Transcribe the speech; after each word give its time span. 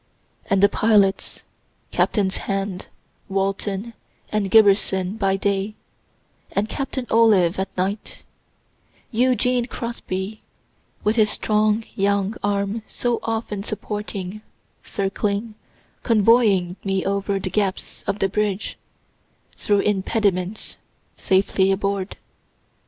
And 0.49 0.63
the 0.63 0.67
pilots 0.67 1.43
captains 1.91 2.37
Hand, 2.37 2.87
Walton, 3.29 3.93
and 4.31 4.49
Giberson 4.49 5.15
by 5.15 5.37
day, 5.37 5.75
and 6.51 6.67
captain 6.67 7.05
Olive 7.11 7.59
at 7.59 7.69
night; 7.77 8.23
Eugene 9.11 9.67
Crosby, 9.67 10.41
with 11.03 11.17
his 11.17 11.29
strong 11.29 11.83
young 11.93 12.33
arm 12.43 12.81
so 12.87 13.19
often 13.21 13.61
supporting, 13.61 14.41
circling, 14.83 15.53
convoying 16.01 16.77
me 16.83 17.05
over 17.05 17.37
the 17.37 17.51
gaps 17.51 18.03
of 18.07 18.17
the 18.17 18.27
bridge, 18.27 18.79
through 19.55 19.81
impediments, 19.81 20.77
safely 21.15 21.71
aboard. 21.71 22.17